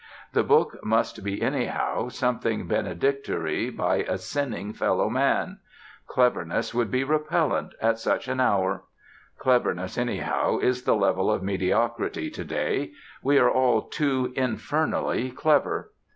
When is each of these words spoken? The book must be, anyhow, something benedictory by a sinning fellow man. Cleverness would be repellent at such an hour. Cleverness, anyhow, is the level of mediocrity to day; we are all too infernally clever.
The 0.33 0.41
book 0.43 0.83
must 0.83 1.23
be, 1.23 1.43
anyhow, 1.43 2.07
something 2.09 2.65
benedictory 2.67 3.69
by 3.69 3.97
a 3.97 4.17
sinning 4.17 4.73
fellow 4.73 5.11
man. 5.11 5.59
Cleverness 6.07 6.73
would 6.73 6.89
be 6.89 7.03
repellent 7.03 7.75
at 7.79 7.99
such 7.99 8.27
an 8.27 8.39
hour. 8.39 8.85
Cleverness, 9.37 9.99
anyhow, 9.99 10.57
is 10.57 10.85
the 10.85 10.95
level 10.95 11.29
of 11.29 11.43
mediocrity 11.43 12.31
to 12.31 12.43
day; 12.43 12.93
we 13.21 13.37
are 13.37 13.51
all 13.51 13.83
too 13.83 14.33
infernally 14.35 15.29
clever. 15.29 15.91